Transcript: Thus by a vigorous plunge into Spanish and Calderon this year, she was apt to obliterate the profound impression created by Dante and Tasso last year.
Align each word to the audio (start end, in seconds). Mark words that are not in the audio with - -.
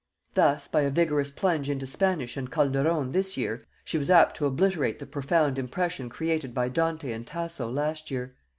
Thus 0.33 0.67
by 0.67 0.81
a 0.81 0.89
vigorous 0.89 1.29
plunge 1.29 1.69
into 1.69 1.85
Spanish 1.85 2.35
and 2.35 2.49
Calderon 2.51 3.11
this 3.11 3.37
year, 3.37 3.67
she 3.85 3.99
was 3.99 4.09
apt 4.09 4.35
to 4.37 4.47
obliterate 4.47 4.97
the 4.97 5.05
profound 5.05 5.59
impression 5.59 6.09
created 6.09 6.55
by 6.55 6.69
Dante 6.69 7.11
and 7.11 7.27
Tasso 7.27 7.69
last 7.69 8.09
year. 8.09 8.33